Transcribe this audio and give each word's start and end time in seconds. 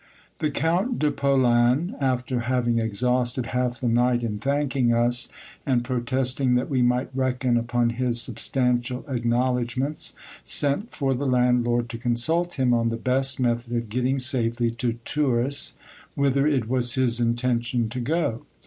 The 0.39 0.49
Count 0.49 0.97
de 0.97 1.11
Polan, 1.11 1.93
after 2.01 2.39
having 2.49 2.79
exhausted 2.79 3.45
half 3.53 3.79
the 3.81 3.87
night 3.87 4.23
in 4.23 4.39
thanking 4.39 4.91
us, 4.91 5.29
and 5.63 5.83
protesting 5.83 6.55
that 6.55 6.71
we 6.71 6.81
might 6.81 7.11
reckon 7.15 7.55
upon 7.55 7.91
his 7.91 8.19
substantial 8.19 9.05
acknowledgments, 9.07 10.13
sent 10.43 10.89
for 10.89 11.13
the 11.13 11.27
landlord 11.27 11.87
to 11.89 11.99
consult 11.99 12.55
him 12.55 12.73
on 12.73 12.89
the 12.89 12.97
best 12.97 13.39
method 13.39 13.73
of 13.75 13.89
getting 13.89 14.17
safely 14.17 14.71
to 14.71 14.97
Turis, 15.05 15.73
whither 16.15 16.47
it 16.47 16.67
was 16.67 16.95
his 16.95 17.19
intention 17.19 17.87
to 17.89 17.99
go. 17.99 18.41